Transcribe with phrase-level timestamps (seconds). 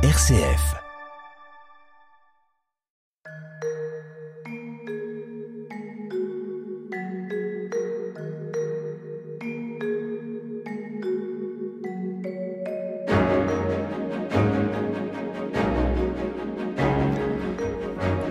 [0.00, 0.76] RCF.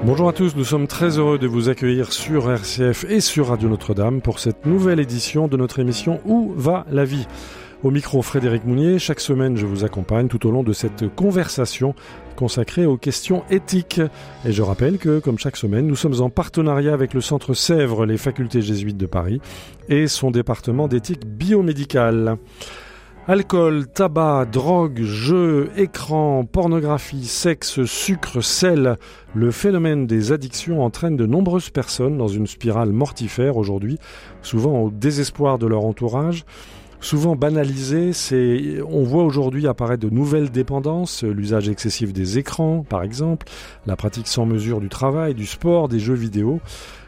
[0.06, 3.68] Bonjour à tous, nous sommes très heureux de vous accueillir sur RCF et sur Radio
[3.68, 7.28] Notre-Dame pour cette nouvelle édition de notre émission Où va la vie?
[7.84, 11.94] Au micro Frédéric Mounier, chaque semaine je vous accompagne tout au long de cette conversation
[12.36, 14.02] consacrée aux questions éthiques.
[14.46, 18.08] Et je rappelle que, comme chaque semaine, nous sommes en partenariat avec le Centre Sèvres,
[18.08, 19.42] les facultés jésuites de Paris
[19.90, 22.38] et son département d'éthique biomédicale.
[23.28, 28.98] Alcool, tabac, drogue, jeux, écran, pornographie, sexe, sucre, sel.
[29.36, 34.00] Le phénomène des addictions entraîne de nombreuses personnes dans une spirale mortifère aujourd'hui,
[34.42, 36.44] souvent au désespoir de leur entourage.
[37.00, 43.04] Souvent banalisé, c'est, on voit aujourd'hui apparaître de nouvelles dépendances, l'usage excessif des écrans, par
[43.04, 43.48] exemple,
[43.86, 46.60] la pratique sans mesure du travail, du sport, des jeux vidéo.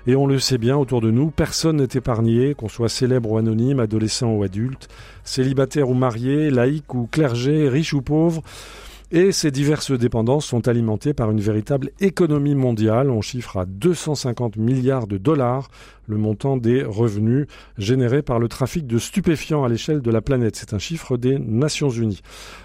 [0.06, 3.38] Et on le sait bien autour de nous, personne n'est épargné, qu'on soit célèbre ou
[3.38, 4.90] anonyme, adolescent ou adulte,
[5.24, 8.44] célibataire ou marié, laïc ou clergé, riche ou pauvre.
[9.12, 13.10] Et ces diverses dépendances sont alimentées par une véritable économie mondiale.
[13.10, 15.70] On chiffre à 250 milliards de dollars
[16.10, 17.46] le montant des revenus
[17.78, 20.56] générés par le trafic de stupéfiants à l'échelle de la planète.
[20.56, 22.22] C'est un chiffre des Nations Unies.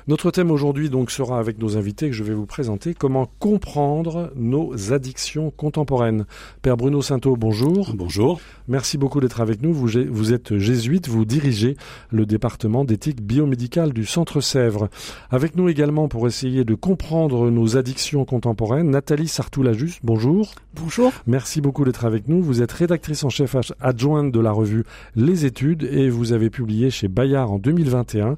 [0.08, 4.32] Notre thème aujourd'hui donc sera avec nos invités que je vais vous présenter comment comprendre
[4.34, 6.24] nos addictions contemporaines?
[6.62, 7.92] Père Bruno Sainteau, bonjour.
[7.94, 8.40] Bonjour.
[8.66, 9.74] Merci beaucoup d'être avec nous.
[9.74, 11.76] Vous, vous êtes jésuite, vous dirigez
[12.10, 14.88] le département d'éthique biomédicale du Centre Sèvres.
[15.30, 20.54] Avec nous également pour essayer de comprendre nos addictions contemporaines, Nathalie Sartoulajus, bonjour.
[20.74, 21.12] Bonjour.
[21.26, 22.42] Merci beaucoup d'être avec nous.
[22.42, 24.84] Vous êtes rédactrice en chef adjointe de la revue
[25.16, 28.36] Les Études et vous avez publié chez Bayard en 2021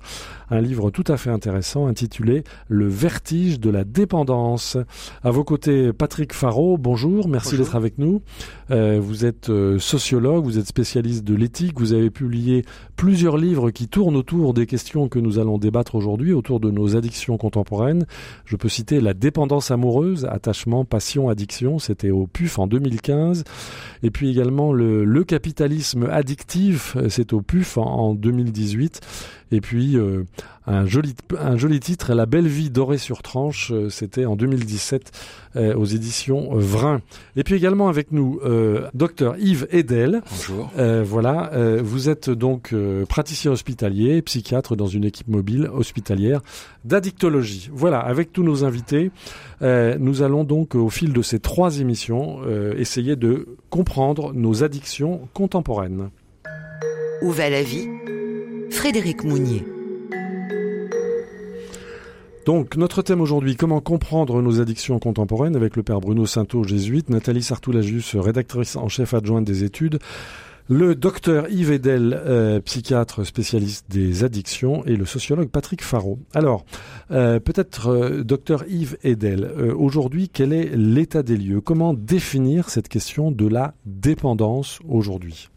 [0.50, 4.76] un livre tout à fait intéressant intitulé Le vertige de la dépendance.
[5.24, 8.22] À vos côtés, Patrick Faro, bonjour, merci d'être avec nous.
[8.70, 13.70] Euh, vous êtes euh, sociologue, vous êtes spécialiste de l'éthique, vous avez publié plusieurs livres
[13.70, 18.06] qui tournent autour des questions que nous allons débattre aujourd'hui, autour de nos addictions contemporaines.
[18.44, 23.42] Je peux citer La dépendance amoureuse, attachement, passion, addiction, c'était au PUF en 2015.
[24.04, 29.00] Et puis également Le, le capitalisme addictif, c'est au PUF en, en 2018.
[29.52, 30.24] Et puis euh,
[30.66, 35.12] un joli un joli titre, La belle vie dorée sur tranche, euh, c'était en 2017
[35.54, 37.00] euh, aux éditions Vrin.
[37.36, 38.40] Et puis également avec nous
[38.94, 40.22] docteur Yves Edel.
[40.30, 40.70] Bonjour.
[41.04, 41.50] voilà,
[41.82, 42.74] vous êtes donc
[43.08, 46.40] praticien hospitalier, psychiatre dans une équipe mobile hospitalière
[46.84, 47.70] d'addictologie.
[47.72, 49.10] Voilà, avec tous nos invités,
[49.62, 52.40] nous allons donc au fil de ces trois émissions
[52.76, 56.10] essayer de comprendre nos addictions contemporaines.
[57.22, 57.88] Où va la vie
[58.70, 59.64] Frédéric Mounier.
[62.44, 67.10] Donc, notre thème aujourd'hui, comment comprendre nos addictions contemporaines avec le père Bruno Sainteau, jésuite,
[67.10, 69.98] Nathalie Sartoulajus, rédactrice en chef adjointe des études,
[70.68, 76.18] le docteur Yves Edel, euh, psychiatre spécialiste des addictions, et le sociologue Patrick Faro.
[76.34, 76.64] Alors,
[77.10, 81.60] euh, peut-être, euh, docteur Yves Edel, aujourd'hui, quel est l'état des lieux?
[81.60, 85.50] Comment définir cette question de la dépendance aujourd'hui?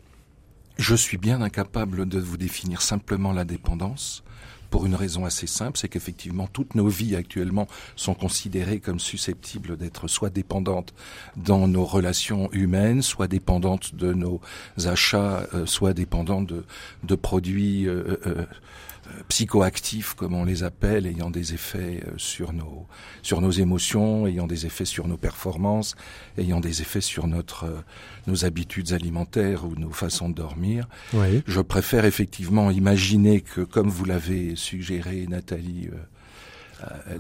[0.80, 4.24] Je suis bien incapable de vous définir simplement la dépendance
[4.70, 9.78] pour une raison assez simple, c'est qu'effectivement toutes nos vies actuellement sont considérées comme susceptibles
[9.78, 10.94] d'être soit dépendantes
[11.36, 14.40] dans nos relations humaines, soit dépendantes de nos
[14.86, 16.64] achats, euh, soit dépendantes de,
[17.04, 18.46] de produits euh, euh,
[19.28, 22.88] psychoactifs, comme on les appelle, ayant des effets euh, sur nos
[23.22, 25.96] sur nos émotions, ayant des effets sur nos performances,
[26.38, 27.82] ayant des effets sur notre euh,
[28.28, 30.88] nos habitudes alimentaires ou nos façons de dormir.
[31.14, 31.44] Oui.
[31.48, 35.90] Je préfère effectivement imaginer que, comme vous l'avez suggéré, Nathalie.
[35.92, 36.19] Euh, euh,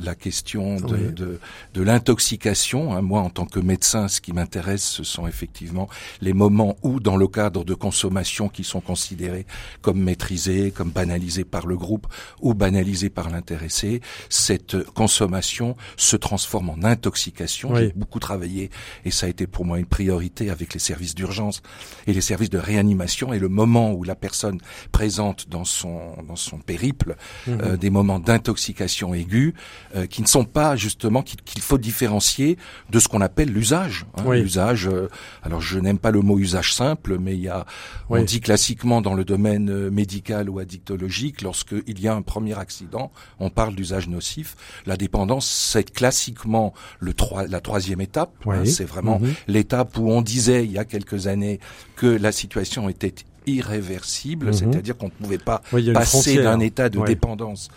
[0.01, 1.13] la question de, Oui.
[1.13, 1.39] de,
[1.73, 2.93] de l'intoxication.
[2.93, 3.01] hein.
[3.01, 5.89] Moi, en tant que médecin, ce qui m'intéresse, ce sont effectivement
[6.21, 9.45] les moments où, dans le cadre de consommation qui sont considérés
[9.81, 12.07] comme maîtrisés, comme banalisés par le groupe
[12.41, 17.71] ou banalisés par l'intéressé, cette consommation se transforme en intoxication.
[17.71, 17.79] Oui.
[17.79, 18.69] J'ai beaucoup travaillé
[19.05, 21.61] et ça a été pour moi une priorité avec les services d'urgence
[22.07, 24.59] et les services de réanimation et le moment où la personne
[24.91, 27.15] présente dans son dans son périple
[27.47, 27.59] Mhm.
[27.63, 29.48] euh, des moments d'intoxication aiguë
[29.95, 32.57] euh, qui ne sont pas justement qu'il faut différencier
[32.89, 34.05] de ce qu'on appelle l'usage.
[34.17, 34.23] hein.
[34.25, 34.41] Oui.
[34.41, 34.87] L'usage.
[34.87, 35.09] euh,
[35.43, 37.65] alors je n'aime pas le mot usage simple, mais il y a
[38.09, 38.19] Oui.
[38.21, 42.57] on dit classiquement dans le domaine euh, médical ou addictologique, lorsqu'il y a un premier
[42.57, 44.55] accident, on parle d'usage nocif.
[44.85, 48.31] La dépendance, c'est classiquement le troi- la troisième étape.
[48.45, 48.55] Oui.
[48.57, 48.65] hein.
[48.65, 49.33] c'est vraiment Mhm.
[49.47, 51.59] l'étape où on disait il y a quelques années
[51.95, 53.13] que la situation était
[53.47, 54.53] irréversible, Mhm.
[54.53, 57.07] c'est-à-dire qu'on ne pouvait pas Oui, passer d'un état de Ouais.
[57.07, 57.69] dépendance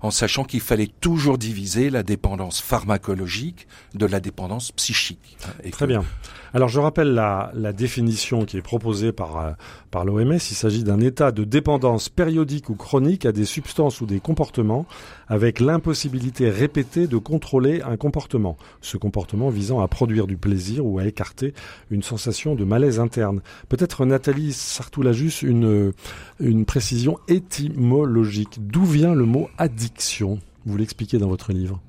[0.00, 5.36] en sachant qu'il fallait toujours diviser la dépendance pharmacologique de la dépendance psychique.
[5.70, 6.04] Très bien.
[6.52, 9.52] Alors je rappelle la, la, définition qui est proposée par, euh,
[9.90, 10.32] par l'OMS.
[10.32, 14.84] Il s'agit d'un état de dépendance périodique ou chronique à des substances ou des comportements
[15.28, 18.56] avec l'impossibilité répétée de contrôler un comportement.
[18.80, 21.54] Ce comportement visant à produire du plaisir ou à écarter
[21.90, 23.42] une sensation de malaise interne.
[23.68, 25.92] Peut-être Nathalie Sartoulajus une,
[26.40, 28.58] une précision étymologique.
[28.58, 30.40] D'où vient le mot addiction?
[30.66, 31.80] Vous l'expliquez dans votre livre.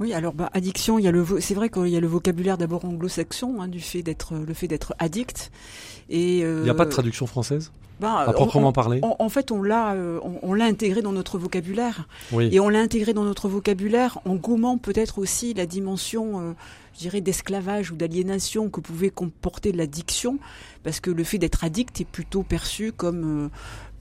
[0.00, 2.58] Oui, alors bah, addiction, il y a le, c'est vrai qu'il y a le vocabulaire
[2.58, 5.52] d'abord anglo-saxon hein, du fait d'être, le fait d'être addict.
[6.10, 7.70] Et euh, il n'y a pas de traduction française?
[8.00, 9.00] Bah, à proprement parler.
[9.02, 12.08] en fait, on l'a, euh, on, l'a intégré dans notre vocabulaire.
[12.38, 16.52] Et on l'a intégré dans notre vocabulaire en gommant peut-être aussi la dimension, euh,
[16.94, 20.38] je dirais, d'esclavage ou d'aliénation que pouvait comporter l'addiction,
[20.82, 23.50] parce que le fait d'être addict est plutôt perçu comme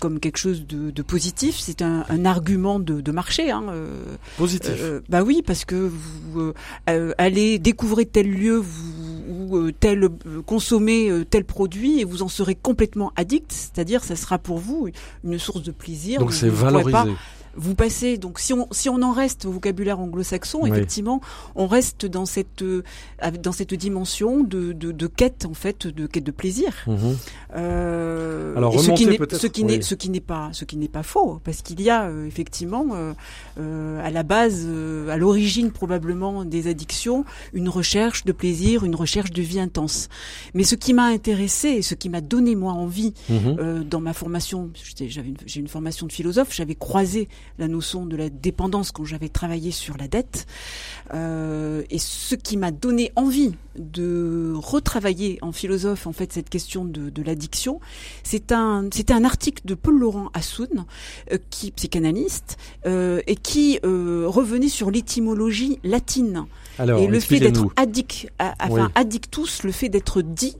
[0.03, 1.55] comme quelque chose de, de positif.
[1.59, 3.51] C'est un, un, argument de, de marché.
[3.51, 4.75] Hein, euh, positif.
[4.77, 6.51] Euh, bah oui, parce que vous
[6.89, 10.09] euh, allez découvrir tel lieu, vous, ou tel
[10.45, 13.71] consommer tel produit et vous en serez complètement addict.
[13.83, 14.87] C'est-à-dire, ça sera pour vous
[15.25, 16.21] une source de plaisir.
[16.21, 16.97] Donc c'est valorisé
[17.55, 21.21] vous passez donc si on si on en reste au vocabulaire anglo-saxon, effectivement,
[21.55, 22.83] on reste dans cette euh,
[23.41, 26.73] dans cette dimension de, de, de, quête en fait de quête de plaisir.
[26.87, 27.17] Mhm.
[27.55, 30.87] Euh, Alors ce qui n'est ce qui n'est ce qui n'est pas ce qui n'est
[30.87, 32.87] pas faux parce qu'il y a euh, effectivement
[33.59, 34.67] euh, à la base
[35.09, 40.09] à l'origine probablement des addictions une recherche de plaisir, une recherche de vie intense.
[40.53, 43.83] Mais ce qui m'a intéressé et ce qui m'a donné moi envie mhm.
[43.83, 44.71] dans ma formation,
[45.07, 47.27] j'avais j'ai une formation de philosophe, j'avais croisé
[47.59, 50.45] la notion de la dépendance quand j'avais travaillé sur la dette.
[51.13, 56.85] Euh, et ce qui m'a donné envie de retravailler en philosophe en fait cette question
[56.85, 57.79] de, de l'addiction,
[58.23, 60.85] c'est un c'était un article de Paul Laurent Assoun,
[61.31, 66.45] euh, qui psychanalyste, euh, et qui euh, revenait sur l'étymologie latine.
[66.79, 70.55] Alors, et le fait d'être addict, enfin addictus, le fait d'être dit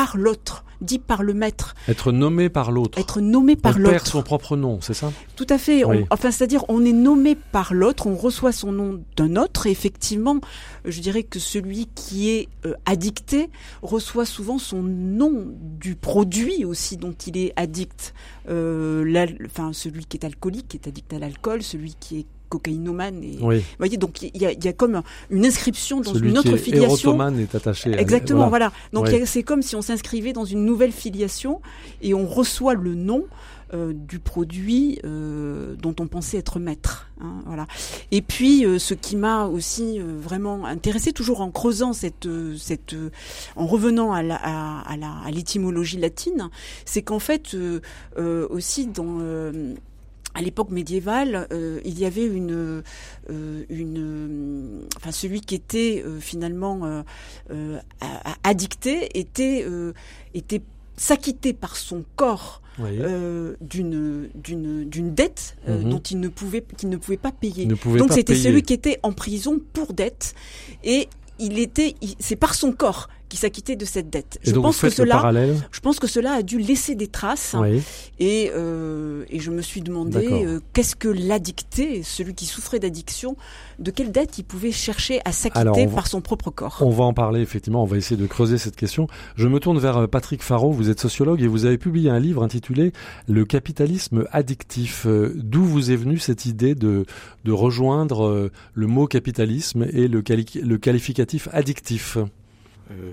[0.00, 1.74] par l'autre, dit par le maître.
[1.86, 2.98] Être nommé par l'autre.
[2.98, 3.90] Être nommé par l'autre.
[3.90, 5.12] perd son propre nom, c'est ça?
[5.36, 5.84] Tout à fait.
[6.08, 10.40] enfin, c'est-à-dire, on est nommé par l'autre, on reçoit son nom d'un autre, et effectivement,
[10.86, 13.50] je dirais que celui qui est euh, addicté
[13.82, 18.14] reçoit souvent son nom du produit aussi dont il est addict.
[18.48, 23.24] Euh, enfin, celui qui est alcoolique est addict à l'alcool, celui qui est cocaïnomane.
[23.24, 23.58] Et, oui.
[23.60, 26.54] Vous voyez, donc il y a, y a, comme une inscription dans une autre qui
[26.54, 27.38] est filiation.
[27.38, 27.92] est attaché.
[27.92, 28.72] Exactement, voilà.
[28.92, 31.62] Donc c'est comme si on s'inscrivait dans une nouvelle filiation
[32.02, 33.24] et on reçoit le nom.
[33.72, 37.08] Euh, du produit euh, dont on pensait être maître.
[37.20, 37.68] Hein, voilà.
[38.10, 42.26] Et puis, euh, ce qui m'a aussi vraiment intéressé, toujours en creusant cette,
[42.58, 42.96] cette,
[43.54, 46.50] en revenant à, la, à, à, la, à l'étymologie latine,
[46.84, 47.56] c'est qu'en fait
[48.16, 49.20] aussi dans
[50.34, 52.82] à l'époque médiévale, euh, il y avait une,
[53.30, 57.04] euh, une, enfin celui qui était euh, finalement
[58.44, 59.66] addicté était
[60.34, 65.90] était par son corps d'une d'une d'une dette mhm.
[65.90, 67.66] dont il ne pouvait qu'il ne pouvait pas payer.
[67.66, 70.34] Donc c'était celui qui était en prison pour dette
[70.84, 74.38] et il était c'est par son corps qui s'acquittait de cette dette.
[74.42, 75.32] je pense que cela,
[75.70, 77.56] je pense que cela a dû laisser des traces.
[78.18, 83.36] Et, euh, et je me suis demandé euh, qu'est-ce que l'addicté, celui qui souffrait d'addiction,
[83.78, 86.78] de quelle dette il pouvait chercher à s'acquitter par son propre corps?
[86.80, 87.82] On va en parler effectivement.
[87.82, 89.06] On va essayer de creuser cette question.
[89.36, 90.72] Je me tourne vers euh, Patrick Faro.
[90.72, 92.92] Vous êtes sociologue et vous avez publié un livre intitulé
[93.28, 95.06] Le capitalisme addictif.
[95.06, 97.06] D'où vous est venue cette idée de
[97.44, 100.22] de rejoindre le mot capitalisme et le,
[100.62, 102.18] le qualificatif addictif?
[102.90, 103.12] Euh,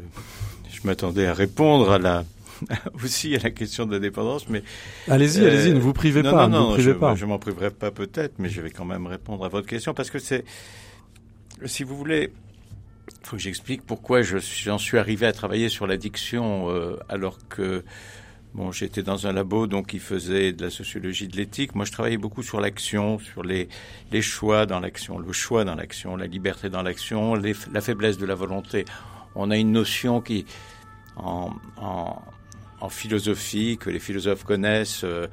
[0.71, 2.25] je m'attendais à répondre à la
[3.03, 4.63] aussi à la question de la dépendance, mais
[5.07, 7.15] allez-y, allez-y, ne vous privez pas, non, ne vous privez je, pas.
[7.15, 10.09] Je m'en priverai pas peut-être, mais je vais quand même répondre à votre question parce
[10.09, 10.43] que c'est,
[11.65, 12.31] si vous voulez,
[13.09, 17.37] il faut que j'explique pourquoi je j'en suis arrivé à travailler sur l'addiction euh, alors
[17.49, 17.83] que
[18.53, 21.75] bon, j'étais dans un labo donc qui faisait de la sociologie de l'éthique.
[21.75, 23.69] Moi, je travaillais beaucoup sur l'action, sur les
[24.11, 28.25] les choix dans l'action, le choix dans l'action, la liberté dans l'action, la faiblesse de
[28.25, 28.85] la volonté
[29.37, 30.45] on a une notion qui,
[31.15, 31.51] en,
[32.89, 35.27] philosophie, que les philosophes connaissent, euh,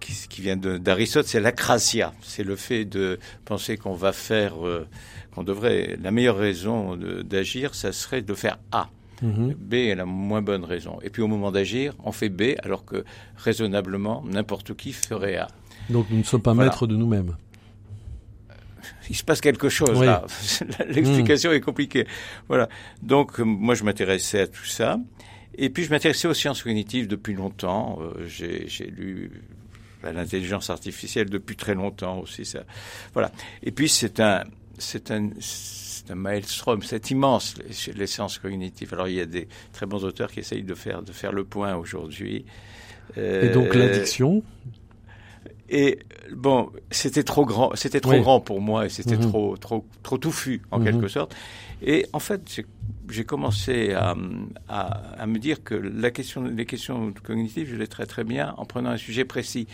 [0.00, 2.12] qui, vient d'Aristote, c'est l'acrasia.
[2.22, 4.86] C'est le fait de penser qu'on va faire, euh,
[5.34, 8.88] qu'on devrait, la meilleure raison d'agir, ça serait de faire A.
[9.22, 9.54] Mm-hmm.
[9.54, 10.98] B est la moins bonne raison.
[11.02, 13.04] Et puis au moment d'agir, on fait B, alors que
[13.36, 15.48] raisonnablement, n'importe qui ferait A.
[15.90, 17.34] Donc nous ne sommes pas maîtres de nous-mêmes
[19.10, 20.24] il se passe quelque chose là.
[20.88, 22.06] L'explication est compliquée.
[22.48, 22.68] Voilà.
[23.02, 24.98] Donc moi je m'intéressais à tout ça.
[25.56, 27.98] Et puis je m'intéressais aux sciences cognitives depuis longtemps.
[28.00, 29.30] Euh, j'ai lu
[30.04, 32.44] l'intelligence artificielle depuis très longtemps aussi.
[32.44, 32.64] Ça.
[33.12, 33.32] Voilà.
[33.62, 34.44] Et puis c'est un,
[34.78, 38.94] c'est un, c'est un maelstrom, c'est immense les, les, sciences cognitives.
[38.94, 41.44] Alors il y a des très bons auteurs qui essayent de faire de faire le
[41.44, 42.44] point aujourd'hui.
[43.16, 44.42] Et donc euh, l'addiction?
[45.68, 45.98] Et
[46.32, 49.28] bon, c'était trop grand, c'était trop grand pour moi et c'était mhm.
[49.30, 50.84] trop, trop, trop touffu en mhm.
[50.84, 51.34] quelque sorte.
[51.82, 52.62] Et en fait,
[53.10, 54.16] j'ai commencé à,
[54.68, 54.80] à,
[55.20, 58.64] à, me dire que la question, les questions cognitives, je les traite très bien en
[58.64, 59.66] prenant un sujet précis.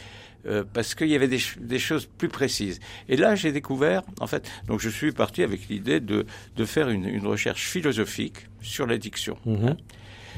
[0.47, 2.79] Euh, parce qu'il y avait des, des, choses plus précises.
[3.09, 6.91] Et là, j'ai découvert, en fait, donc je suis parti avec l'idée de, de faire
[6.91, 9.39] une, une, recherche philosophique sur l'addiction.
[9.47, 9.69] Mhm.
[9.69, 9.77] Hein.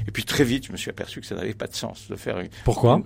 [0.06, 2.14] Et puis très vite, je me suis aperçu que ça n'avait pas de sens de
[2.14, 2.38] faire.
[2.38, 3.02] Une, Pourquoi?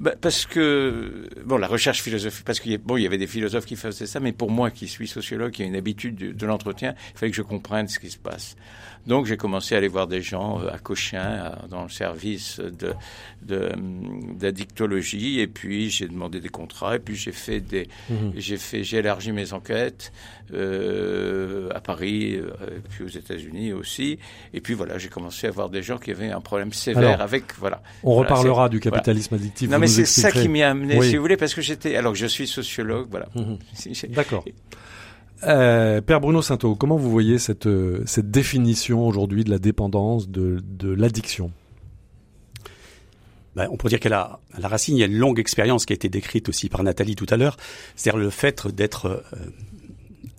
[0.00, 3.66] Bah, Parce que bon, la recherche philosophique, parce qu'il bon, il y avait des philosophes
[3.66, 6.46] qui faisaient ça, mais pour moi, qui suis sociologue, qui a une habitude de, de
[6.46, 8.56] l'entretien, il fallait que je comprenne ce qui se passe.
[9.06, 12.94] Donc j'ai commencé à aller voir des gens euh, à Cochin, dans le service de
[13.42, 18.32] d'addictologie, et puis j'ai demandé des contrats, et puis j'ai fait des, mhm.
[18.36, 20.12] j'ai fait, j'ai élargi mes enquêtes
[20.52, 24.20] euh, à Paris, euh, et puis aux États-Unis aussi,
[24.54, 27.56] et puis voilà, j'ai commencé à voir des gens qui avaient un problème sévère avec,
[27.58, 27.82] voilà.
[28.04, 29.68] On reparlera du capitalisme addictif.
[29.72, 32.12] Non, mais c'est ça qui m'y a amené, si vous voulez, parce que j'étais, alors
[32.12, 33.28] que je suis sociologue, voilà.
[33.34, 33.58] Mhm.
[34.10, 34.44] D'accord.
[35.44, 40.28] Euh, Père Bruno Sainteau, comment vous voyez cette, euh, cette définition aujourd'hui de la dépendance,
[40.28, 41.50] de, de l'addiction?
[43.56, 45.92] Ben, on pourrait dire qu'à la, la racine, il y a une longue expérience qui
[45.92, 47.56] a été décrite aussi par Nathalie tout à l'heure,
[47.96, 49.36] c'est-à-dire le fait d'être euh,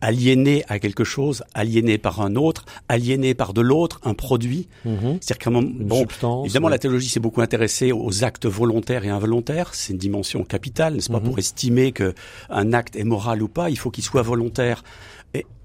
[0.03, 4.67] aliéné à quelque chose, aliéné par un autre, aliéné par de l'autre, un produit.
[4.83, 5.17] Mhm.
[5.21, 6.05] C'est-à-dire bon,
[6.43, 9.73] évidemment, la théologie s'est beaucoup intéressée aux actes volontaires et involontaires.
[9.73, 11.25] C'est une dimension capitale, n'est-ce pas, mhm.
[11.25, 12.13] pour estimer que
[12.49, 14.83] un acte est moral ou pas, il faut qu'il soit volontaire.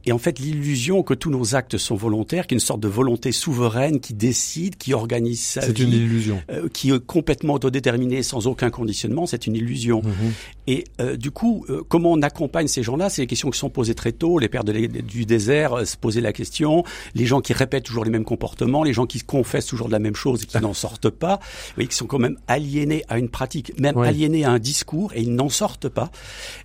[0.09, 4.01] Et en fait, l'illusion que tous nos actes sont volontaires, qu'une sorte de volonté souveraine
[4.01, 5.67] qui décide, qui organise sa vie.
[5.67, 6.41] C'est une illusion.
[6.51, 10.01] Euh, qui est complètement autodéterminée, sans aucun conditionnement, c'est une illusion.
[10.03, 10.33] Mhm.
[10.67, 13.11] Et euh, du coup, euh, comment on accompagne ces gens-là?
[13.11, 14.39] C'est des questions qui sont posées très tôt.
[14.39, 16.85] Les pères de du désert se posaient la question.
[17.15, 19.99] Les gens qui répètent toujours les mêmes comportements, les gens qui confessent toujours de la
[19.99, 23.19] même chose et qui n'en sortent pas, vous voyez, qui sont quand même aliénés à
[23.19, 26.11] une pratique, même aliénés à un discours et ils n'en sortent pas.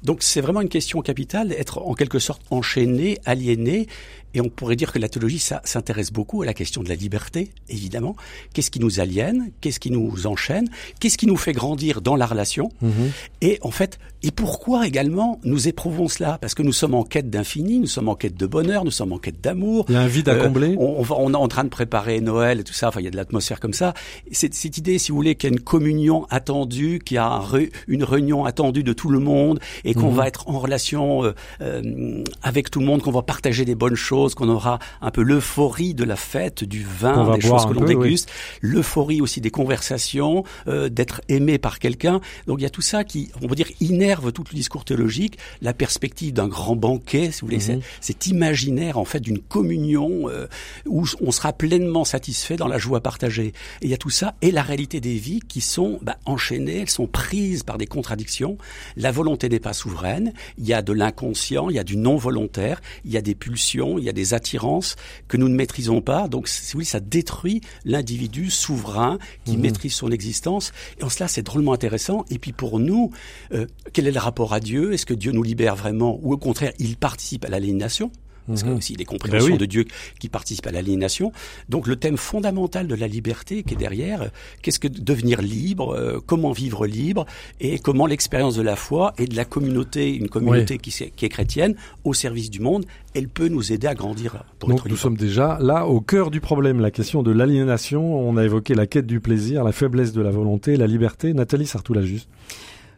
[0.01, 3.87] Donc c'est vraiment une question capitale, être en quelque sorte enchaîné, aliéné
[4.33, 7.51] et on pourrait dire que la théologie s'intéresse beaucoup à la question de la liberté,
[7.69, 8.15] évidemment.
[8.53, 9.51] Qu'est-ce qui nous aliène?
[9.61, 10.69] Qu'est-ce qui nous enchaîne?
[10.99, 12.69] Qu'est-ce qui nous fait grandir dans la relation?
[12.81, 13.11] Mhm.
[13.41, 16.37] Et en fait, et pourquoi également nous éprouvons cela?
[16.39, 19.11] Parce que nous sommes en quête d'infini, nous sommes en quête de bonheur, nous sommes
[19.11, 19.85] en quête d'amour.
[19.89, 20.75] Il y a un vide à euh, combler.
[20.79, 22.87] On, on, on, est en train de préparer Noël et tout ça.
[22.87, 23.93] Enfin, il y a de l'atmosphère comme ça.
[24.31, 27.41] Cette, cette idée, si vous voulez, qu'il y a une communion attendue, qu'il y a
[27.87, 30.17] une réunion attendue de tout le monde et qu'on mhm.
[30.17, 33.95] va être en relation euh, euh, avec tout le monde, qu'on va partager des bonnes
[33.95, 37.85] choses qu'on aura un peu l'euphorie de la fête, du vin, des choses que l'on
[37.85, 42.21] déguste, l'euphorie aussi des conversations, euh, d'être aimé par quelqu'un.
[42.47, 45.37] Donc il y a tout ça qui, on va dire, innerve tout le discours théologique,
[45.61, 47.81] la perspective d'un grand banquet, si vous voulez, mhm.
[48.01, 50.47] cet imaginaire en fait d'une communion euh,
[50.85, 53.53] où on sera pleinement satisfait dans la joie partagée.
[53.81, 56.81] Et il y a tout ça et la réalité des vies qui sont bah, enchaînées,
[56.81, 58.57] elles sont prises par des contradictions.
[58.95, 60.33] La volonté n'est pas souveraine.
[60.57, 63.35] Il y a de l'inconscient, il y a du non volontaire, il y a des
[63.35, 64.95] pulsions, il y a des attirances
[65.27, 66.27] que nous ne maîtrisons pas.
[66.27, 69.61] Donc, si oui, ça détruit l'individu souverain qui mhm.
[69.61, 70.71] maîtrise son existence.
[70.99, 72.25] Et en cela, c'est drôlement intéressant.
[72.29, 73.11] Et puis pour nous,
[73.53, 74.93] euh, quel est le rapport à Dieu?
[74.93, 78.11] Est-ce que Dieu nous libère vraiment ou au contraire, il participe à l'aliénation?
[78.47, 79.85] Parce qu'il y a aussi des compréhensions ben de Dieu
[80.19, 81.31] qui participent à l'aliénation.
[81.69, 84.29] Donc le thème fondamental de la liberté qui est derrière,
[84.61, 87.25] qu'est-ce que devenir libre, euh, comment vivre libre,
[87.59, 91.29] et comment l'expérience de la foi et de la communauté, une communauté qui, qui, est
[91.29, 94.43] chrétienne, au service du monde, elle peut nous aider à grandir.
[94.59, 98.19] Pour Donc nous sommes déjà là au cœur du problème, la question de l'aliénation.
[98.19, 101.33] On a évoqué la quête du plaisir, la faiblesse de la volonté, la liberté.
[101.33, 102.29] Nathalie Sartoula juste.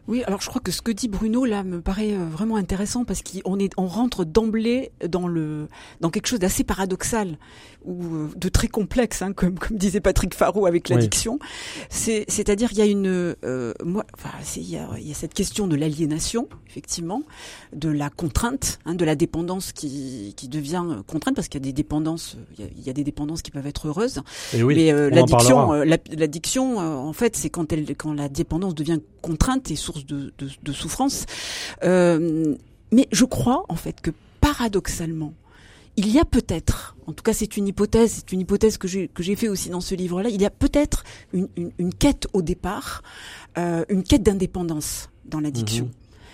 [0.08, 3.04] Oui, alors je crois que ce que dit Bruno là me paraît euh, vraiment intéressant
[3.04, 5.66] parce qu'on est on rentre d'emblée dans le
[6.00, 7.38] dans quelque chose d'assez paradoxal
[7.84, 11.38] ou euh, de très complexe, hein, comme comme disait Patrick Farou avec l'addiction.
[11.90, 13.08] C'est c'est-à-dire il y a une
[13.44, 17.22] euh, moi enfin il y a, il y a cette question de l'aliénation effectivement,
[17.72, 21.66] de la contrainte, hein, de la dépendance qui qui devient contrainte parce qu'il y a
[21.66, 24.20] des dépendances il y a, il y a, des dépendances qui peuvent être heureuses.
[24.54, 29.70] Et oui, mais l'addiction l'addiction en fait c'est quand elle quand la dépendance devient contrainte
[29.72, 31.26] et source de, souffrance.
[31.82, 32.54] Euh,
[32.92, 34.10] mais je crois en fait que
[34.40, 35.34] paradoxalement,
[35.96, 39.08] il y a peut-être, en tout cas c'est une hypothèse, c'est une hypothèse que j'ai
[39.08, 43.02] que j'ai fait aussi dans ce livre-là, il y a peut-être une, quête au départ,
[43.58, 45.86] euh, une quête d'indépendance dans l'addiction.
[45.86, 45.90] Mhm.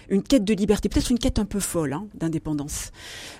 [0.08, 2.90] Une quête de liberté, peut-être une quête un peu folle hein, d'indépendance.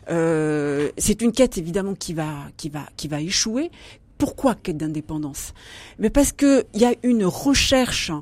[0.09, 3.71] Euh, c'est une quête évidemment qui va qui va qui va échouer.
[4.17, 5.53] Pourquoi quête d'indépendance?
[5.99, 8.13] Mais parce que il y a une recherche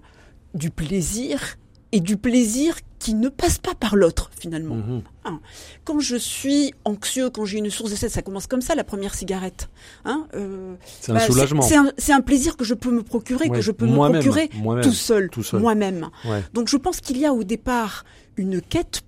[0.55, 1.59] du plaisir
[1.93, 4.77] et du plaisir qui ne passe pas par l'autre finalement.
[4.77, 5.03] Mhm.
[5.25, 5.41] Hein.
[5.85, 8.85] Quand je suis anxieux, quand j'ai une source de stress, ça commence comme ça la
[8.85, 9.71] première cigarette.
[10.05, 11.63] Hein, euh, c'est un bah, soulagement.
[11.63, 14.51] C'est un, plaisir que je peux me procurer, que je peux me procurer
[14.83, 16.11] tout seul, moi-même.
[16.53, 18.05] Donc je pense qu'il y a au départ
[18.37, 19.03] une quête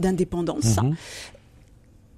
[0.00, 0.96] d'indépendance, mhm.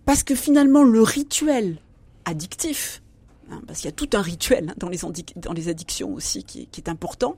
[0.04, 1.76] parce que finalement le rituel
[2.25, 3.02] addictif,
[3.50, 4.99] hein, parce qu'il y a tout un rituel dans les,
[5.37, 7.37] dans les addictions aussi qui, est important,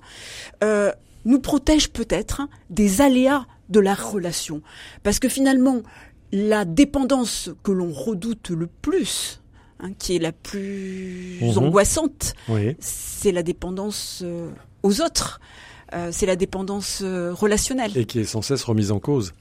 [0.63, 0.93] euh,
[1.25, 4.63] nous protège peut-être des aléas de la relation.
[5.03, 5.83] Parce que finalement,
[6.33, 9.41] la dépendance que l'on redoute le plus,
[9.81, 11.59] hein, qui est la plus mhm.
[11.59, 12.35] angoissante,
[12.79, 14.51] c'est la dépendance euh,
[14.83, 15.41] aux autres.
[15.95, 17.97] Euh, c'est la dépendance euh, relationnelle.
[17.97, 19.33] Et qui est sans cesse remise en cause.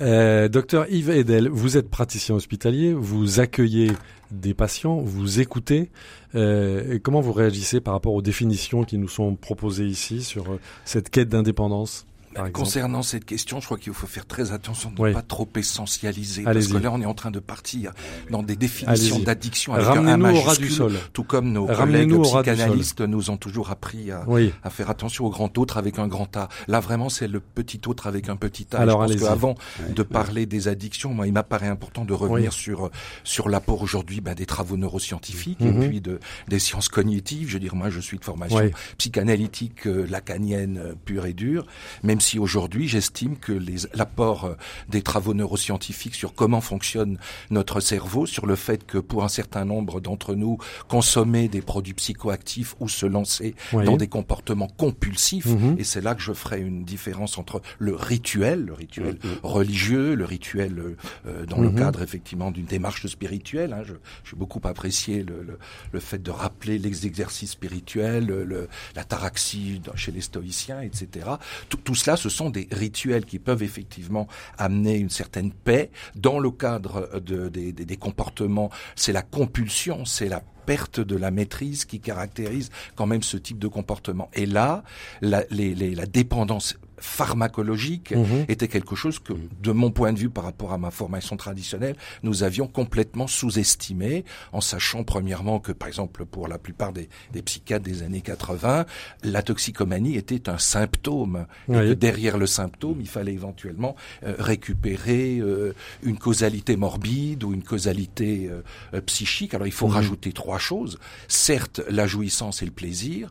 [0.00, 3.92] Docteur Yves Edel, vous êtes praticien hospitalier, vous accueillez
[4.30, 5.90] des patients, vous écoutez.
[6.34, 11.10] et comment vous réagissez par rapport aux définitions qui nous sont proposées ici sur cette
[11.10, 12.06] quête d'indépendance?
[12.52, 16.44] Concernant cette question, je crois qu'il faut faire très attention de ne pas trop essentialiser.
[16.44, 17.92] Parce que là, on est en train de partir
[18.30, 23.70] dans des définitions d'addiction avec un, majuscule, tout comme nos collègues psychanalystes nous ont toujours
[23.70, 24.24] appris à,
[24.62, 26.48] à, faire attention au grand autre avec un grand A.
[26.68, 28.78] Là, vraiment, c'est le petit autre avec un petit A.
[28.78, 29.54] Alors, je pense qu'avant
[29.94, 32.90] de parler des addictions, moi, il m'apparaît important de revenir sur
[33.24, 35.88] sur l'apport aujourd'hui ben, des travaux neuroscientifiques et mhm.
[35.88, 37.48] puis de des sciences cognitives.
[37.48, 41.66] Je veux dire, moi, je suis de formation psychanalytique euh, lacanienne euh, pure et dure,
[42.02, 43.58] même si aujourd'hui j'estime que
[43.94, 44.54] l'apport euh,
[44.88, 47.18] des travaux neuroscientifiques sur comment fonctionne
[47.50, 50.58] notre cerveau, sur le fait que pour un certain nombre d'entre nous,
[50.88, 55.76] consommer des produits psychoactifs ou se lancer dans des comportements compulsifs, mhm.
[55.78, 59.30] et c'est là que je ferai une différence entre le rituel, le rituel mhm.
[59.42, 60.96] religieux, le rituel euh,
[61.26, 61.78] euh, dans le mhm.
[61.78, 63.72] cadre effectivement d'une démarche spirituelle.
[63.72, 65.58] Hein, je, j'ai beaucoup apprécié le, le,
[65.92, 71.26] le, fait de rappeler les exercices spirituels, le, la taraxie chez les stoïciens, etc.
[71.68, 74.26] Tout, tout cela ce sont des rituels qui peuvent effectivement
[74.58, 75.90] amener une certaine paix.
[76.14, 81.84] Dans le cadre de, des, comportements, c'est la compulsion, c'est la perte de la maîtrise
[81.84, 84.30] qui caractérise quand même ce type de comportement.
[84.34, 84.84] Et là,
[85.20, 88.44] la dépendance pharmacologique mhm.
[88.48, 89.32] était quelque chose que,
[89.62, 94.24] de mon point de vue par rapport à ma formation traditionnelle, nous avions complètement sous-estimé,
[94.52, 98.86] en sachant premièrement que, par exemple, pour la plupart des, des psychiatres des années 80,
[99.24, 105.38] la toxicomanie était un symptôme, et que derrière le symptôme, il fallait éventuellement euh, récupérer
[105.38, 108.50] euh, une causalité morbide ou une causalité
[108.92, 109.54] euh, psychique.
[109.54, 109.94] Alors il faut mhm.
[109.94, 110.98] rajouter trois choses.
[111.28, 113.30] Certes, la jouissance et le plaisir,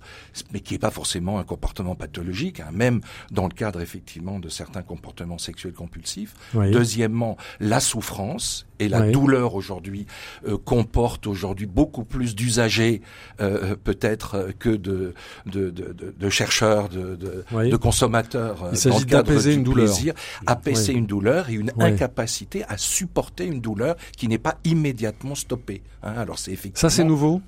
[0.52, 3.02] mais qui n'est pas forcément un comportement pathologique, hein, même
[3.32, 6.34] dans le cadre effectivement de certains comportements sexuels compulsifs.
[6.54, 10.06] Deuxièmement, la souffrance et la douleur aujourd'hui
[10.48, 13.02] euh, comporte aujourd'hui beaucoup plus d'usagers
[13.42, 15.14] euh, peut-être que de,
[15.46, 20.14] de, de, de chercheurs, de, de, consommateurs euh, Il dans le cadre du une plaisir,
[20.48, 25.82] apaiser une douleur et une incapacité à supporter une douleur qui n'est pas immédiatement stoppée.
[26.02, 26.14] Hein.
[26.16, 27.42] Alors c'est effectivement ça c'est nouveau?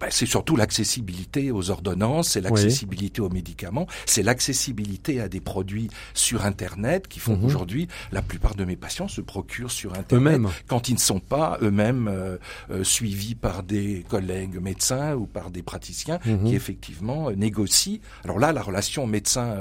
[0.00, 5.90] Ben, c'est surtout l'accessibilité aux ordonnances, c'est l'accessibilité aux médicaments, c'est l'accessibilité à des produits
[6.14, 7.42] sur Internet qui font mhm.
[7.42, 11.58] qu'aujourd'hui, la plupart de mes patients se procurent sur Internet quand ils ne sont pas
[11.60, 12.38] eux-mêmes euh,
[12.70, 16.44] euh, suivis par des collègues médecins ou par des praticiens mhm.
[16.44, 17.98] qui effectivement euh, négocient.
[18.24, 19.58] Alors là, la relation médecin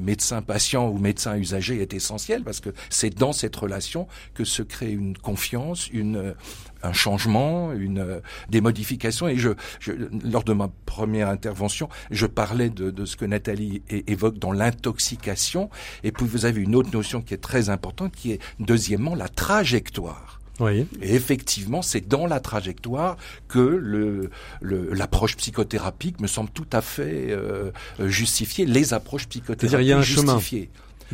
[0.00, 4.62] médecin patient ou médecin usager est essentielle parce que c'est dans cette relation que se
[4.62, 6.34] crée une confiance, une
[6.82, 9.28] un changement, une, euh, des modifications.
[9.28, 9.92] Et je, je,
[10.24, 15.70] lors de ma première intervention, je parlais de, de ce que Nathalie évoque dans l'intoxication.
[16.04, 19.28] Et puis vous avez une autre notion qui est très importante, qui est deuxièmement la
[19.28, 20.40] trajectoire.
[20.60, 20.86] Oui.
[21.00, 23.16] Et effectivement, c'est dans la trajectoire
[23.48, 28.66] que le, l'approche psychothérapique me semble tout à fait euh, justifiée.
[28.66, 30.70] Les approches psychothérapiques il y a un justifiées.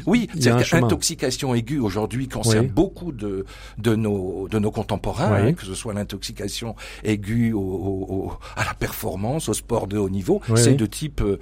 [0.07, 3.45] Oui, c'est intoxication aiguë aujourd'hui concerne beaucoup de,
[3.79, 9.49] de, nos, de nos contemporains, hein, que ce soit l'intoxication aiguë au, à la performance,
[9.49, 10.41] au sport de haut niveau.
[10.55, 11.39] c'est de type euh,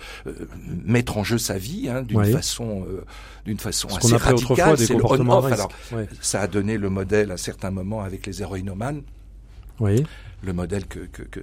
[0.84, 3.04] mettre en jeu sa vie hein, d'une façon, euh,
[3.44, 4.78] d'une façon assez radicale.
[4.78, 5.52] C'est le on-off.
[5.52, 5.70] Alors,
[6.20, 9.02] ça a donné le modèle à certains moments avec les héroïnomanes.
[9.80, 10.04] Oui.
[10.42, 11.40] Le modèle que, que, que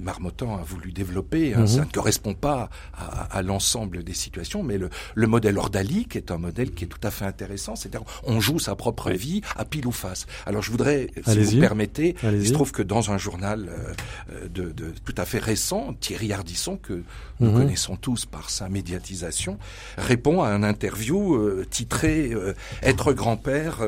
[0.00, 1.54] Marmottan a voulu développer.
[1.54, 1.66] Hein, mhm.
[1.66, 6.38] Ça ne correspond pas à, l'ensemble des situations, mais le, le, modèle ordalique est un
[6.38, 7.76] modèle qui est tout à fait intéressant.
[7.76, 10.26] C'est-à-dire, on joue sa propre vie à pile ou face.
[10.46, 14.70] Alors, je voudrais, si vous permettez, il se trouve que dans un journal euh, de,
[14.70, 17.02] de, tout à fait récent, Thierry Ardisson, que
[17.40, 17.58] nous mhm.
[17.58, 19.58] connaissons tous par sa médiatisation,
[19.96, 23.78] répond à un interview euh, titré euh, Être grand-père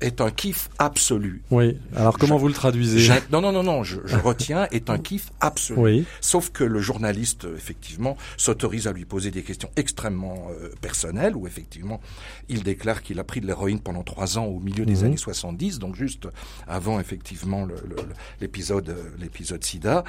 [0.00, 1.42] est un kiff absolu.
[1.50, 1.78] Oui.
[1.94, 3.08] Alors, comment vous le traduisez?
[3.30, 3.84] Non, non, non, non.
[3.84, 4.66] Je, je retiens.
[4.70, 6.04] Et est un kiff absolu.
[6.20, 11.46] Sauf que le journaliste, effectivement, s'autorise à lui poser des questions extrêmement euh, personnelles, où
[11.46, 12.00] effectivement,
[12.48, 15.04] il déclare qu'il a pris de l'héroïne pendant trois ans au milieu des mhm.
[15.04, 16.28] années 70, donc juste
[16.66, 17.66] avant effectivement
[18.40, 20.04] l'épisode euh, l'épisode SIDA.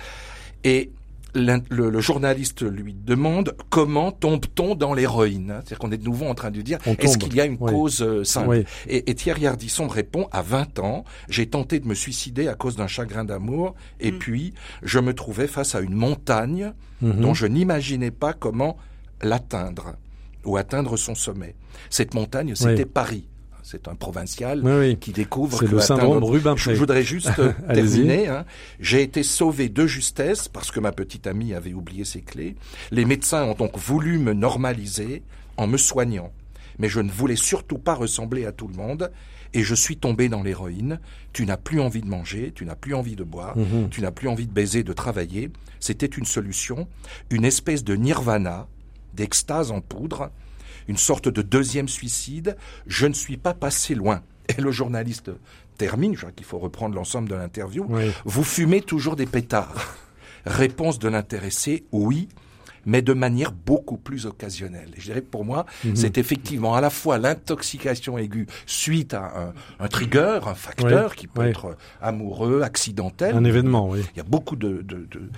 [0.63, 0.91] Et
[1.35, 5.53] le, journaliste lui demande comment tombe-t-on dans l'héroïne?
[5.57, 8.01] C'est-à-dire qu'on est de nouveau en train de dire est-ce qu'il y a une cause
[8.01, 12.47] euh, simple et, et, Thierry Ardisson répond à 20 ans, j'ai tenté de me suicider
[12.47, 14.19] à cause d'un chagrin d'amour et mm.
[14.19, 17.19] puis je me trouvais face à une montagne mm-hmm.
[17.19, 18.77] dont je n'imaginais pas comment
[19.21, 19.95] l'atteindre
[20.45, 21.55] ou atteindre son sommet.
[21.89, 23.27] Cette montagne, c'était Paris
[23.65, 24.61] c'est un provincial
[24.99, 25.57] qui découvre.
[25.57, 26.55] C'est le syndrome Rubin.
[26.55, 27.31] Je, voudrais juste
[27.73, 28.27] terminer.
[28.27, 28.45] Hein.
[28.79, 32.55] J'ai été sauvé de justesse parce que ma petite amie avait oublié ses clés.
[32.91, 35.23] Les médecins ont donc voulu me normaliser
[35.57, 36.31] en me soignant,
[36.77, 39.11] mais je ne voulais surtout pas ressembler à tout le monde.
[39.55, 40.99] Et je suis tombé dans l'héroïne.
[41.33, 43.89] Tu n'as plus envie de manger, tu n'as plus envie de boire, mhm.
[43.89, 45.49] tu n'as plus envie de baiser, de travailler.
[45.79, 46.87] C'était une solution,
[47.31, 48.67] une espèce de nirvana,
[49.15, 50.29] d'extase en poudre,
[50.87, 52.57] une sorte de deuxième suicide.
[52.87, 54.21] Je ne suis pas passé loin.
[54.47, 55.31] Et le journaliste
[55.77, 57.87] termine, je crois qu'il faut reprendre l'ensemble de l'interview.
[58.25, 59.95] Vous fumez toujours des pétards
[60.45, 62.27] Réponse de l'intéressé, oui
[62.85, 64.89] mais de manière beaucoup plus occasionnelle.
[64.95, 65.95] Et je dirais que pour moi, mhm.
[65.95, 71.47] c'est effectivement à la fois l'intoxication aiguë suite à un, trigger, un facteur qui peut
[71.47, 73.35] être amoureux, accidentel.
[73.35, 74.01] Un événement, oui.
[74.13, 75.29] Il y a beaucoup de, de, de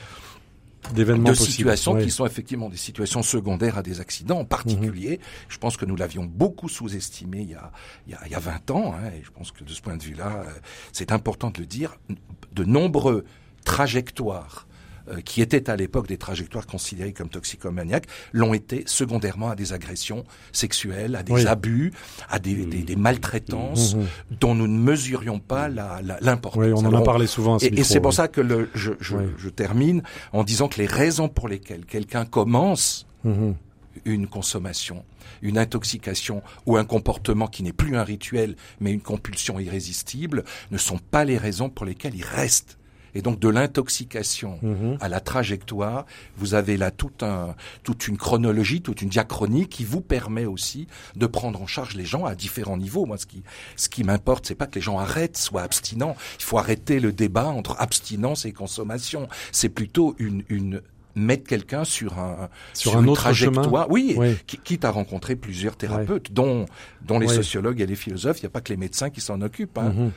[0.93, 4.39] de situations qui sont effectivement des situations secondaires à des accidents.
[4.39, 5.25] En particulier, mhm.
[5.49, 7.71] je pense que nous l'avions beaucoup sous-estimé il y a,
[8.07, 9.81] il y a, il y a 20 ans, hein, et je pense que de ce
[9.81, 10.51] point de vue-là, euh,
[10.91, 11.97] c'est important de le dire,
[12.53, 13.25] de nombreux
[13.65, 14.67] trajectoires
[15.09, 19.73] euh, qui étaient à l'époque des trajectoires considérées comme toxicomaniaques, l'ont été secondairement à des
[19.73, 21.93] agressions sexuelles, à des abus,
[22.29, 24.05] à des, des, des maltraitances mmh, mmh.
[24.39, 26.61] dont nous ne mesurions pas l'importance.
[26.61, 27.57] La, oui, on en a parlé souvent.
[27.57, 30.79] À et, et c'est pour ça que le, je, je, je, termine en disant que
[30.79, 33.51] les raisons pour lesquelles quelqu'un commence mmh,
[34.05, 35.03] une consommation,
[35.41, 40.77] une intoxication ou un comportement qui n'est plus un rituel mais une compulsion irrésistible ne
[40.77, 42.76] sont pas les raisons pour lesquelles il reste
[43.17, 44.97] et donc de l'intoxication mhm.
[45.01, 46.05] à la trajectoire,
[46.37, 50.87] vous avez là tout un, toute une chronologie, toute une diachronie qui vous permet aussi
[51.15, 53.07] de prendre en charge les gens à différents niveaux.
[53.07, 53.41] Moi, ce qui,
[53.75, 56.15] ce qui m'importe, c'est pas que les gens arrêtent, soient abstinents.
[56.37, 59.27] Il faut arrêter le débat entre abstinence et consommation.
[59.51, 60.83] C'est plutôt une, une
[61.15, 64.15] mettre quelqu'un sur un sur, un autre trajectoire, oui,
[64.63, 66.67] quitte à rencontrer plusieurs thérapeutes, dont
[67.01, 68.41] dont les sociologues et les philosophes.
[68.41, 69.79] Il n'y a pas que les médecins qui s'en occupent.
[69.79, 69.89] Hein.
[69.95, 70.11] Mhm.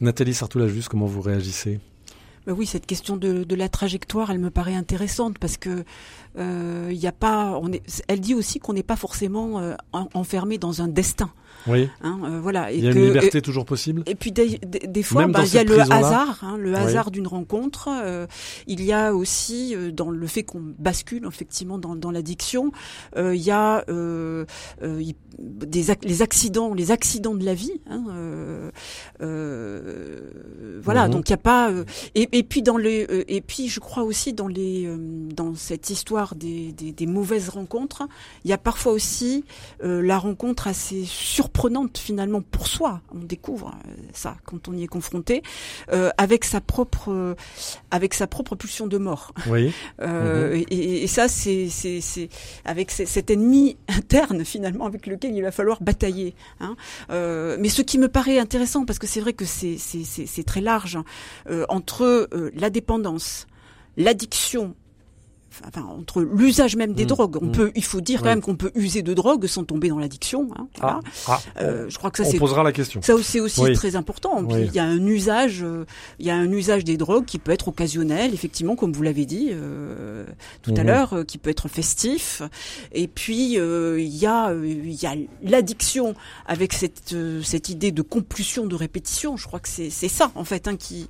[0.00, 1.80] Nathalie Sartoula-Juste, comment vous réagissez?
[2.52, 5.84] Oui, cette question de, la trajectoire, elle me paraît intéressante parce que
[6.38, 10.58] euh, il a pas, on est, elle dit aussi qu'on n'est pas forcément euh, enfermé
[10.58, 11.30] dans un destin.
[11.66, 11.88] Oui.
[12.02, 12.72] Hein, euh, voilà.
[12.72, 14.02] il y a une liberté toujours possible.
[14.06, 17.26] Et puis des, des, fois, bah, il y a le hasard, hein, le hasard d'une
[17.26, 17.88] rencontre.
[17.90, 18.26] Euh,
[18.66, 22.72] il y a aussi euh, dans le fait qu'on bascule effectivement dans, dans l'addiction.
[23.16, 23.84] il y a
[24.78, 27.80] des les accidents, les accidents de la vie.
[27.88, 28.70] Hein,
[30.82, 31.06] voilà.
[31.06, 31.12] Mhm.
[31.12, 31.70] Donc il y a pas.
[32.14, 34.88] Et, et, puis dans les et puis je crois aussi dans les
[35.34, 38.02] dans cette histoire des, des, des mauvaises rencontres,
[38.44, 39.44] il y a parfois aussi
[39.80, 43.00] la rencontre assez surprenante prenante finalement pour soi.
[43.14, 45.42] On découvre euh, ça quand on y est confronté
[45.92, 47.34] euh, avec sa propre euh,
[47.90, 49.32] avec sa propre pulsion de mort.
[49.48, 49.72] Oui.
[50.00, 50.64] euh, mhm.
[50.70, 52.28] et, et, ça c'est c'est c'est
[52.64, 56.34] avec cet ennemi interne finalement avec lequel il va falloir batailler.
[56.60, 56.76] Hein.
[57.10, 60.44] Euh, mais ce qui me paraît intéressant parce que c'est vrai que c'est c'est c'est
[60.44, 61.04] très large hein,
[61.68, 63.46] entre la dépendance,
[63.96, 64.74] l'addiction
[65.66, 67.08] enfin, entre l'usage même des mmh.
[67.08, 67.36] drogues.
[67.40, 67.52] On mmh.
[67.52, 70.48] peut, il faut dire quand même qu'on peut user de drogue sans tomber dans l'addiction.
[70.56, 73.02] Hein, ah, ah, euh, je crois que ça, on posera la question.
[73.02, 74.46] Ça c'est aussi très important.
[74.50, 75.84] il y a un usage, euh,
[76.18, 79.26] il y a un usage des drogues qui peut être occasionnel, effectivement, comme vous l'avez
[79.26, 80.24] dit euh,
[80.62, 80.86] tout à mmh.
[80.86, 82.42] l'heure, euh, qui peut être festif.
[82.92, 86.14] Et puis il y a, il y a l'addiction
[86.46, 89.36] avec cette cette idée de compulsion de répétition.
[89.36, 91.08] Je crois que c'est c'est ça en fait hein, qui,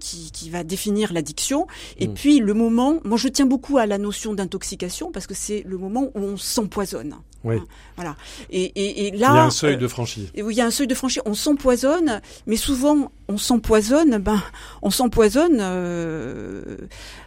[0.00, 1.66] qui qui va définir l'addiction.
[1.98, 5.62] Et puis le moment, moi je tiens beaucoup à la notion d'intoxication parce que c'est
[5.66, 7.16] le moment où on s'empoisonne.
[7.44, 7.56] Oui.
[7.56, 8.16] Hein, voilà.
[8.50, 10.30] Et, et, et, là, il y a un seuil de franchi.
[10.36, 11.20] Euh, il y a un seuil de franchi.
[11.24, 14.18] On s'empoisonne, mais souvent on s'empoisonne.
[14.18, 14.42] Ben,
[14.82, 15.58] on s'empoisonne.
[15.60, 16.78] Euh,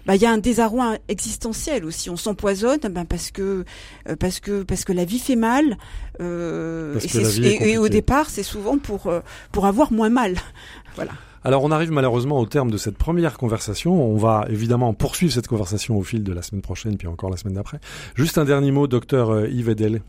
[0.06, 2.10] ben, il y a un désarroi existentiel aussi.
[2.10, 3.64] On s'empoisonne, ben parce que
[4.10, 5.78] euh, parce que parce que la vie fait mal.
[6.20, 10.36] Euh, et, et, au départ, c'est souvent pour euh, pour avoir moins mal.
[10.96, 11.12] voilà.
[11.44, 13.94] Alors on arrive malheureusement au terme de cette première conversation.
[13.94, 17.38] On va évidemment poursuivre cette conversation au fil de la semaine prochaine, puis encore la
[17.38, 17.80] semaine d'après.
[18.16, 20.02] Juste un dernier mot, docteur euh, Yves Edel.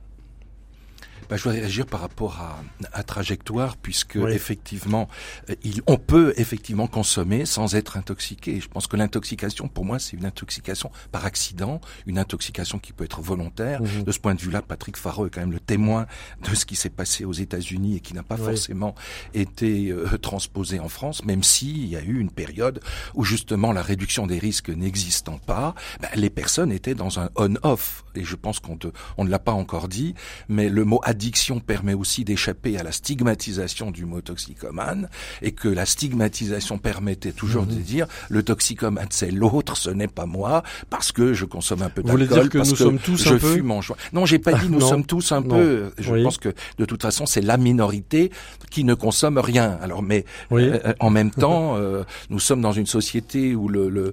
[1.33, 5.09] Bah, Je voudrais réagir par rapport à, à trajectoire, puisque effectivement,
[5.49, 8.61] euh, il, on peut effectivement consommer sans être intoxiqué.
[8.61, 13.05] Je pense que l'intoxication, pour moi, c'est une intoxication par accident, une intoxication qui peut
[13.05, 13.81] être volontaire.
[13.81, 14.03] Mhm.
[14.03, 16.07] De ce point de vue-là, Patrick Fareux est quand même le témoin
[16.47, 18.95] de ce qui s'est passé aux États-Unis et qui n'a pas forcément
[19.33, 22.81] été euh, transposé en France, même s'il y a eu une période
[23.15, 28.05] où justement la réduction des risques n'existant pas, bah, les personnes étaient dans un on-off.
[28.15, 28.79] Et je pense qu'on
[29.17, 30.15] on ne l'a pas encore dit,
[30.51, 31.22] mais le mot addiction
[31.65, 35.09] permet aussi d'échapper à la stigmatisation du mot toxicomane
[35.41, 37.83] et que la stigmatisation permettait toujours de mhm.
[37.83, 42.03] dire le toxicomane c'est l'autre, ce n'est pas moi parce que je consomme un peu
[42.03, 42.21] d'alcool.
[42.21, 43.81] Vous voulez dire que nous sommes tous un peu mon
[44.13, 45.93] Non, j'ai pas dit nous sommes tous un peu.
[45.99, 48.31] Je pense que de toute façon c'est la minorité
[48.71, 49.79] qui ne consomme rien.
[49.83, 53.89] Alors mais euh, euh, en même temps, euh, nous sommes dans une société où le,
[53.89, 54.13] le,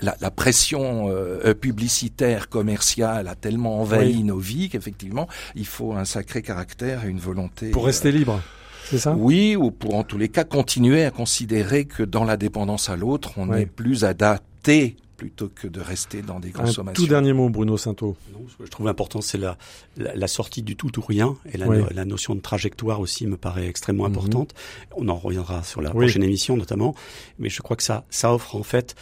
[0.00, 1.12] la, la, pression
[1.60, 7.18] publicitaire commerciale a tellement envahi nos vies qu'effectivement il faut un sacré caractère et une
[7.18, 7.70] volonté.
[7.70, 8.40] Pour rester libre.
[8.84, 9.14] C'est ça?
[9.16, 12.96] Oui, ou pour en tous les cas continuer à considérer que dans la dépendance à
[12.96, 16.90] l'autre, on est plus adapté plutôt que de rester dans des consommations.
[16.90, 18.14] Un tout dernier mot, Bruno ce que
[18.64, 19.56] je trouve important, c'est la,
[19.96, 24.08] la, sortie du tout ou rien, et la, notion de trajectoire aussi me paraît extrêmement
[24.08, 24.14] mhm.
[24.16, 24.54] importante.
[24.96, 26.94] On en reviendra sur la prochaine émission notamment,
[27.38, 28.96] mais je crois que ça, ça offre en fait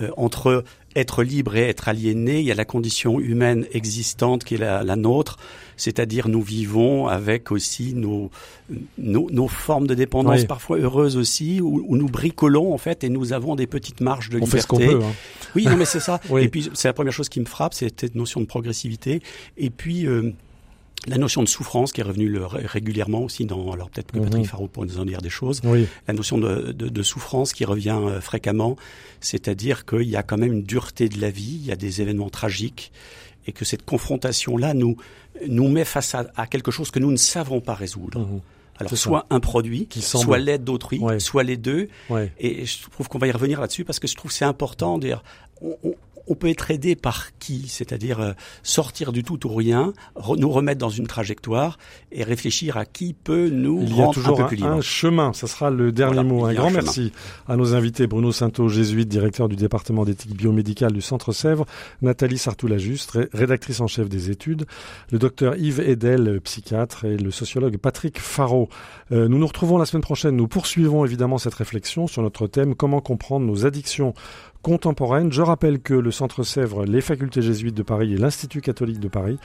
[0.00, 0.64] euh, entre
[0.96, 4.82] être libre et être aliéné, il y a la condition humaine existante qui est la,
[4.82, 5.38] la nôtre,
[5.76, 8.30] c'est-à-dire nous vivons avec aussi nos,
[8.98, 13.10] nos, nos formes de dépendance parfois heureuses aussi, où, où, nous bricolons en fait et
[13.10, 14.56] nous avons des petites marges de On liberté.
[14.56, 15.12] Fait ce qu'on peut, hein.
[15.54, 16.20] Oui, non mais c'est ça.
[16.38, 19.20] Et puis c'est la première chose qui me frappe, c'est cette notion de progressivité.
[19.56, 20.32] Et puis euh,
[21.06, 24.42] la notion de souffrance qui est revenue le, régulièrement aussi dans, alors peut-être que Patrick
[24.42, 24.48] mhm.
[24.48, 25.86] Farou pourrait nous en dire des choses, oui.
[26.08, 28.76] la notion de, de, de, souffrance qui revient euh, fréquemment,
[29.20, 32.02] c'est-à-dire qu'il y a quand même une dureté de la vie, il y a des
[32.02, 32.92] événements tragiques,
[33.46, 34.96] et que cette confrontation-là nous,
[35.46, 38.20] nous met face à, à, quelque chose que nous ne savons pas résoudre.
[38.20, 38.40] Mhm.
[38.78, 41.88] Alors soit un produit, qui soit l'aide d'autrui, soit les deux.
[42.10, 42.30] Ouais.
[42.38, 44.98] Et je trouve qu'on va y revenir là-dessus parce que je trouve c'est important.
[44.98, 45.22] Dire,
[45.62, 45.94] on, on,
[46.26, 47.68] on peut être aidé par qui?
[47.68, 49.92] C'est-à-dire euh, sortir du tout ou rien,
[50.36, 51.78] nous remettre dans une trajectoire
[52.12, 55.32] et réfléchir à qui peut nous Il y a toujours un, peu plus un chemin,
[55.32, 56.44] ça sera le dernier mot.
[56.46, 57.12] Un grand merci
[57.48, 58.06] à nos invités.
[58.06, 61.66] Bruno Sainto, jésuite, directeur du département d'éthique biomédicale du Centre Sèvres,
[62.02, 64.66] Nathalie Sartoula-Juste, rédactrice en chef des études,
[65.10, 68.68] le docteur Yves Edel, psychiatre, et le sociologue Patrick Faro.
[69.12, 70.36] Euh, nous nous retrouvons la semaine prochaine.
[70.36, 74.14] Nous poursuivons évidemment cette réflexion sur notre thème comment comprendre nos addictions
[74.66, 75.32] contemporaine.
[75.32, 79.06] Je rappelle que le Centre Sèvres, les facultés jésuites de Paris et l'Institut catholique de
[79.06, 79.38] Paris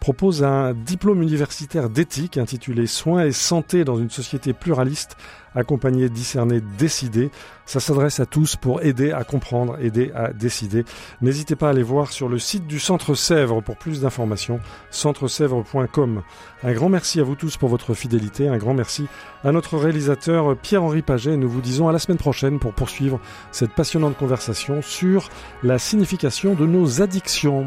[0.00, 5.16] proposent un diplôme universitaire d'éthique intitulé Soins et santé dans une société pluraliste
[5.54, 7.30] accompagner, discerner, décider.
[7.66, 10.84] Ça s'adresse à tous pour aider à comprendre, aider à décider.
[11.20, 16.22] N'hésitez pas à aller voir sur le site du Centre Sèvres pour plus d'informations, centresèvres.com.
[16.62, 19.06] Un grand merci à vous tous pour votre fidélité, un grand merci
[19.44, 21.36] à notre réalisateur Pierre-Henri Paget.
[21.36, 23.20] Nous vous disons à la semaine prochaine pour poursuivre
[23.52, 25.28] cette passionnante conversation sur
[25.62, 27.66] la signification de nos addictions.